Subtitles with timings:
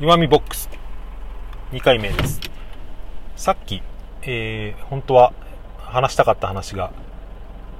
[0.00, 0.68] 弱みボックス
[1.72, 2.40] 2回目です。
[3.34, 3.82] さっき、
[4.22, 5.32] えー、本当は
[5.76, 6.92] 話したかった話が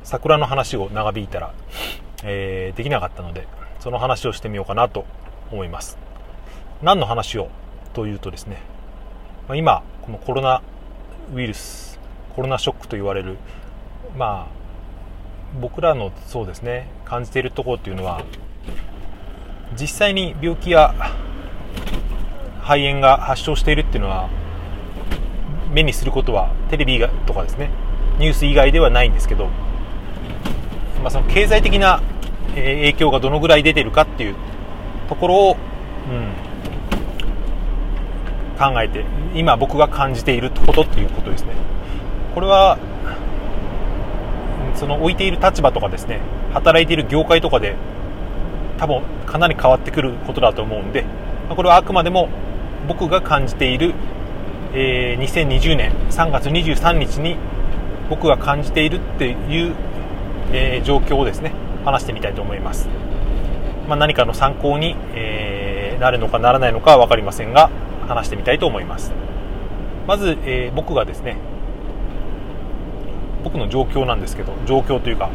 [0.03, 1.55] 桜の話を長引いたら、
[2.25, 3.47] えー、できなかったので
[3.79, 5.05] その話をしてみようかなと
[5.53, 5.97] 思います。
[6.83, 7.51] 何の話を
[7.93, 8.63] というとですね
[9.55, 10.61] 今このコロナ
[11.33, 12.01] ウイルス
[12.35, 13.37] コロナショックと言われる
[14.17, 14.53] まあ
[15.61, 18.25] 僕らのそうですね感じているところっていうのは
[19.81, 20.97] 実際に病気や
[22.69, 24.29] 肺炎が発症しているっていうのは
[25.73, 27.71] 目にすることはテレビとかですね
[28.19, 29.47] ニュース以外ではないんですけど、
[31.03, 32.03] まあ、その経済的な
[32.55, 34.35] 影響がどのぐらい出てるかっていう
[35.09, 35.57] ところを、
[36.11, 36.35] うん、
[38.59, 41.55] 考えて今僕が感じていることっていうことですね。
[42.35, 42.77] これは
[44.75, 46.21] その置いている立場とかですね
[46.53, 47.77] 働いている業界とかで
[48.77, 51.07] 多分かなり変わってくることだと思うんで
[51.49, 52.29] これはあくまでも
[52.87, 53.95] 僕が感じている、
[54.75, 57.37] えー、2020年3月23日に
[58.09, 59.75] 僕が感じているっていう、
[60.53, 61.53] えー、状況をですね
[61.85, 62.89] 話してみたいと思います、
[63.89, 67.71] まあ、何かの参考に、えー、なるのかならないのかは分かりませんが
[68.07, 69.13] 話してみたいと思います。
[70.09, 71.37] まず、えー、僕がですね
[73.45, 75.31] 僕の状況なんですけど状況というか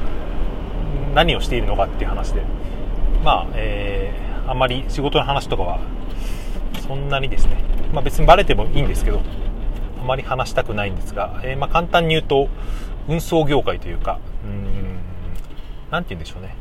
[1.13, 2.41] 何をしているのかっていう話で
[3.23, 5.79] まあ、えー、あんまり仕事の話とかは
[6.87, 9.21] そんなにですね、まあ、別にバレてもいいんですけど
[10.01, 12.49] あまり話したくないんですが、えー、ま、簡単に言うと
[13.07, 14.99] 運送業界というかうん
[15.89, 16.55] 何て言うんでしょうね。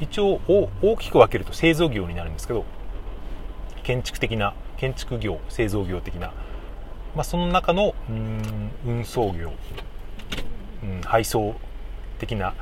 [0.00, 0.40] 一応
[0.82, 2.64] 大きく分けると製造業になるんですけど
[3.84, 6.32] 建築的な建築業製造業的な、
[7.14, 7.94] まあ、その中の
[8.84, 9.52] 運送業、
[11.04, 11.54] 配送
[12.18, 12.54] 的な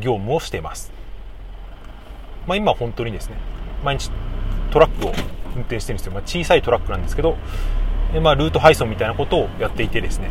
[0.00, 0.92] 業務をしています、
[2.46, 3.36] まあ、今本当にですね
[3.84, 4.10] 毎日
[4.70, 5.12] トラックを
[5.54, 7.36] 運転してるんですよ、まあ、小さいトラックなんですけど、
[8.12, 10.30] でまあ、ルート配送みたいなことをやっていてですね、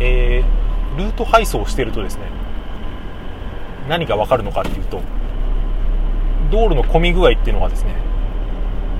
[0.00, 2.22] えー、ルート配送をしてるとですね
[3.88, 5.02] 何が分かるのかっていうと
[6.50, 7.94] 道路の混み具合っていうのがですね、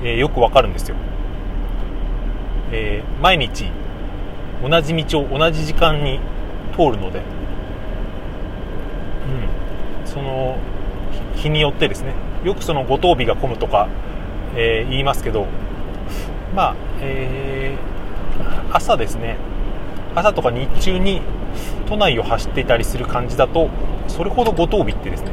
[0.02, 0.96] えー、よく分かるんですよ、
[2.72, 3.70] えー、毎日
[4.62, 6.18] 同じ道を同じ時間に
[6.72, 7.20] 通るので、
[10.02, 10.58] うん、その
[11.36, 12.14] 日によってですね
[12.44, 13.88] よくその五等日が混むとか
[14.56, 15.46] えー、言いますけど、
[16.54, 19.36] まあえー、朝ですね。
[20.14, 21.20] 朝とか日中に
[21.86, 23.68] 都内を走っていたりする感じだと
[24.08, 25.32] それほど五等日ってですね、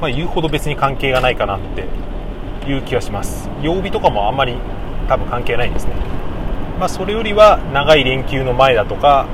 [0.00, 1.60] まあ、言うほど別に関係がないかなっ
[2.62, 3.50] ていう気がします。
[3.60, 4.54] 曜日とかもあんまり
[5.08, 5.94] 多分関係ないんですね、
[6.78, 9.26] まあ、それよりは長い連休の前だとか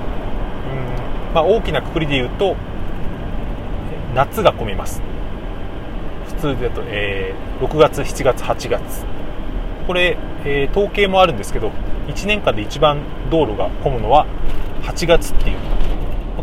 [1.28, 2.56] うん、まあ、大きなくくりで言うと
[4.14, 5.02] 夏が混みます。
[6.48, 9.04] だと、えー、6月、7月、8月。
[9.86, 11.70] これ、えー、統計もあるんですけど
[12.08, 14.26] 1年間で一番道路が混むのは
[14.82, 15.56] 8月っていう。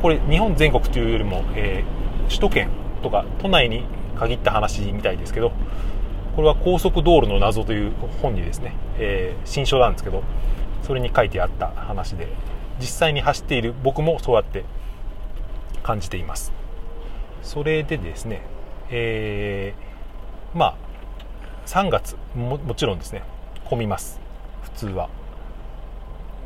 [0.02, 2.70] これ日本全国というよりも、えー、首都圏
[3.04, 3.84] とか都内に
[4.18, 5.52] 限った話みたいですけど
[6.36, 7.92] これは高速道路の謎という
[8.22, 10.24] 本にですね、えー、新書なんですけど
[10.82, 12.28] それに書いてあった話で
[12.80, 14.66] 実際に走っている僕もそうやって
[15.84, 16.52] 感じています。
[17.44, 18.42] それでですね、
[18.90, 19.91] えー
[20.54, 20.76] まあ
[21.68, 23.24] 3月ももちろんですね。
[23.66, 24.20] 混みます。
[24.64, 25.10] 普通は、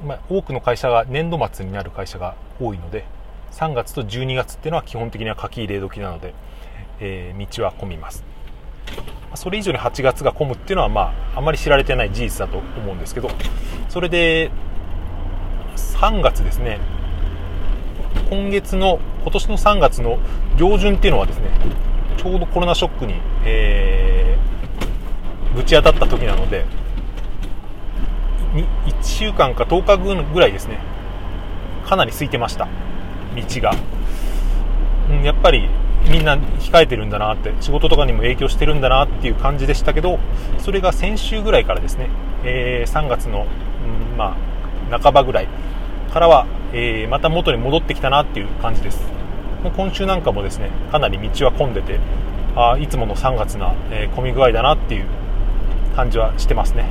[0.06, 3.06] まあ、多くの会社が年度末になる会社が多いので
[3.52, 6.34] 3月と12月っていうのは基本的には書き入れ時なので、
[7.00, 8.24] えー、道は混みます。
[9.36, 13.30] それ以上に8月が混むっていうのは、まあ、あまり知られてない事実だと思うんですけど
[13.90, 14.50] それで
[15.76, 16.80] 3月ですね。
[18.30, 20.20] 今月の今年の3月の
[20.58, 21.50] 上旬っていうのはですね
[22.18, 23.95] ちょうどコロナショックに、えー、
[25.56, 26.66] ぶち当たった時なので
[28.54, 30.80] 1週間か10日ぐらいですね。
[31.86, 32.68] かなり空いてました。
[33.36, 33.74] 道が、
[35.14, 35.70] ん、やっぱり
[36.10, 40.20] みんな控えてるんだなって仕事とかにも影響してるんだなっていう感じでしたけど
[40.60, 42.10] それが先週ぐらいからですね、
[42.44, 43.46] えー、3月の、
[43.84, 44.38] うん、ま
[44.92, 45.48] あ、半ばぐらい
[46.14, 49.04] からは、えー、また元に戻ってきたなっていう感じです。
[49.76, 52.00] 今週なんかもですねかなり道は混んでて
[52.56, 55.06] あいつもの3月な、えー、混み具合だなっていう
[55.96, 56.90] 感じはしてますね。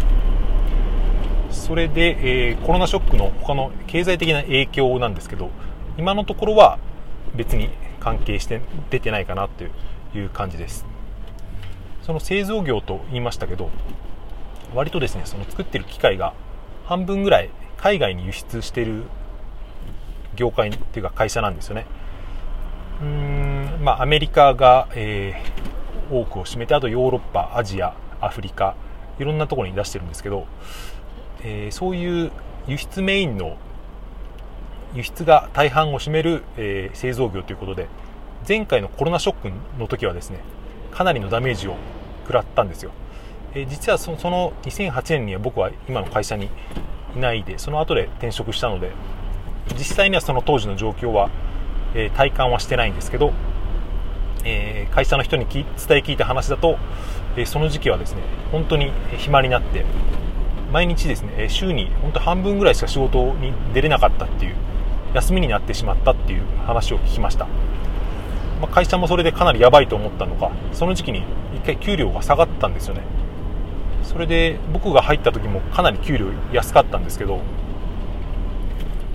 [1.50, 5.50] それで、えー、コロナショックの他の経済的な影響なんですけど
[5.96, 6.78] 今のところは
[7.34, 7.70] 別に
[8.00, 8.60] 関係して
[8.90, 10.84] 出てないかなという感じです。
[12.02, 13.70] その製造業と言いましたけど
[14.74, 16.34] 割とですねその作ってる機械が
[16.84, 19.04] 半分ぐらい海外に輸出してる
[20.36, 21.86] 業界っていうか会社なんですよね。
[23.00, 28.74] うーんまあ、アメリカが、えー、多くを占めてあとヨーロッパアジアアフリカ
[29.18, 30.46] いろんなところに出してるんですけど、
[31.42, 32.32] えー、そういう
[32.66, 33.56] 輸出メインの
[34.94, 37.88] 輸出が大半を占める、えー、製造業ということで
[38.46, 40.40] 前回のコロナショックの時はですね
[40.90, 41.76] かなりのダメージを
[42.24, 42.92] 食らったんですよ、
[43.54, 46.48] えー、実はその2008年には僕は今の会社に
[47.16, 48.92] いないでその後で転職したので
[49.76, 51.30] 実際にはその当時の状況は、
[51.94, 53.32] えー、体感はしてないんですけど、
[54.44, 56.78] えー、会社の人に伝え聞いた話だと、
[57.36, 58.22] え、その時期はですね
[58.52, 59.84] 本当に暇になって
[60.72, 64.54] 毎日ですね週に本当半分ぐらいしか仕事に出れなかったっていう
[65.14, 67.46] 休みになってしまったっていう話を聞きました、
[68.60, 71.22] まあ、会社もそれでかなりやばいと思ったのかその時期に
[71.54, 73.02] 1回給料が下がったんですよね。
[74.02, 77.40] それで僕が入った時もかなり給料安かったんですけど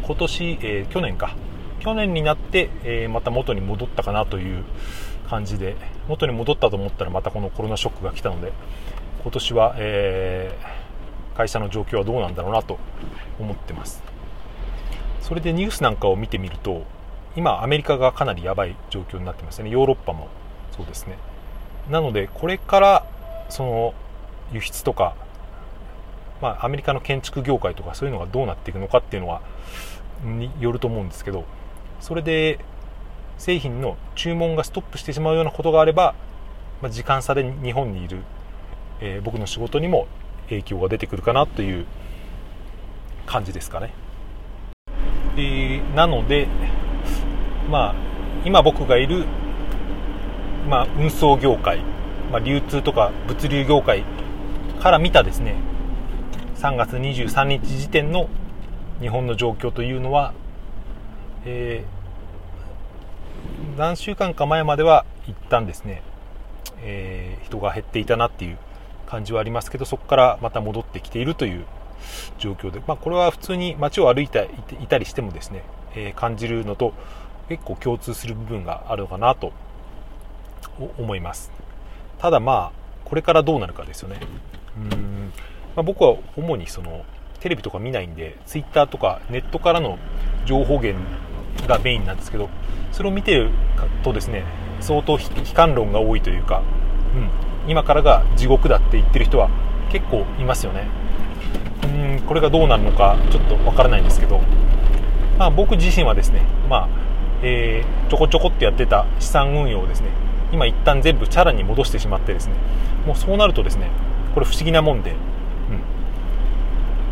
[0.03, 1.35] 今年、えー、去年か。
[1.79, 4.65] 去年になって、えー、また元に戻ったかなという
[5.29, 5.75] 感じで
[6.07, 8.51] 元に戻ったと思ったらまたこのコロナショックが来たので
[9.21, 12.79] 今年は、えー、会社の状況はどうなんだろうなと
[13.39, 14.01] 思ってます。
[15.21, 16.83] それでニュースなんかを見てみると
[17.35, 19.71] 今アメリカがかなりやばい状況になってますよね。
[19.71, 20.29] ヨーロッパも
[20.75, 21.17] そうですね。
[21.89, 23.05] なのでこれから
[23.49, 23.93] その
[24.51, 25.15] 輸出とか、
[26.41, 29.41] まあ、アメリカの建築業界とかそういうのがどうなっていくのかっていうのは
[30.23, 31.45] によると思うんですけど
[31.99, 32.59] それで
[33.39, 36.13] 製品の注文がストップしてしまうようなことがあれば、
[36.81, 38.21] まあ、時間差で日本にいる、
[38.99, 40.07] えー、僕の仕事にも
[40.49, 41.85] 影響が出てくるかなという
[43.25, 43.93] 感じですかね。
[45.37, 46.47] えー、なので、
[47.69, 47.95] まあ、
[48.43, 49.25] 今僕がいる、
[50.67, 51.79] まあ、運送業界、
[52.31, 54.03] まあ、流通とか物流業界
[54.81, 55.55] から見たですね
[56.55, 58.27] 3月23日時点の
[58.99, 60.33] 日本の状況というのは、
[61.45, 61.98] えー、
[63.79, 66.01] 何週間か前までは一旦ですね、
[66.81, 68.57] えー、人が減っていたなっていう
[69.07, 71.63] 感じはありますけどそこからまた戻ってきているという
[72.39, 74.49] 状況で、まあ、これは普通に街を歩いて
[74.83, 75.63] いたりしてもですね、
[75.95, 76.91] えー、感じるのと
[77.47, 79.53] 結構共通する部分があるのかなと
[80.97, 81.49] 思います。
[82.17, 84.19] ただまあこれからどうなるかですよね。
[84.77, 85.31] うん、
[85.77, 87.05] まあ、僕は主にその
[87.39, 89.97] テレビとか見ないんでツイッターとかネットからの
[90.45, 91.01] 情報源
[91.67, 92.49] がメインなんですけど
[92.91, 93.49] それを見てる
[94.03, 94.43] とですね
[94.79, 95.19] 相当悲
[95.53, 96.63] 観論が多いというか、
[97.15, 99.49] うん、今からが地獄だって言ってる人は
[99.91, 100.87] 結構いますよね。
[101.83, 104.39] うんこれがどうなるのかちょっとわからないんですけど、
[105.37, 106.89] まあ、僕自身はですね、まあ
[107.41, 110.09] えー、ちょこちょこってやってた資産運用をですね
[110.51, 112.53] 今一旦全部チャラに戻してしまってですね
[113.05, 113.89] もうそうなるとですね
[114.33, 115.15] これ不思議なもんで、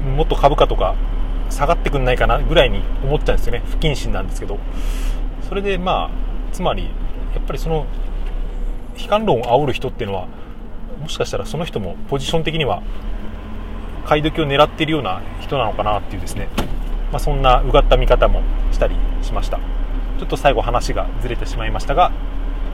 [0.05, 0.95] うん、もっと株価とか
[1.49, 3.63] 下がってくんないかなぐらいに思っちゃうんですよね。
[3.65, 4.57] 不謹慎なんですけど。
[5.47, 6.89] それでまあつまりや
[7.41, 7.85] っぱりその
[8.99, 10.27] 悲観論を煽る人っていうのは
[11.01, 12.81] もしかしたらその人もポジション的には
[14.05, 16.47] 買い時を狙っているような人なのかなっていうですね、
[17.11, 18.41] まあ、そんなうがった見方も
[18.71, 19.59] したりしました。
[20.19, 22.11] ちょっと最後話がずれてしまいましたが、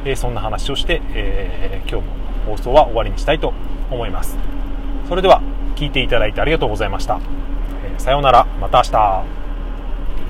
[0.06, 2.14] えー、そんな話をして、えー、今日も
[2.46, 3.54] 放送は終わりにしたいと
[3.92, 4.38] 思います。
[5.10, 5.42] それでは
[5.76, 7.20] 聞いていただいてありがとうございました、
[7.98, 8.46] さようなら。
[8.60, 9.43] また明日。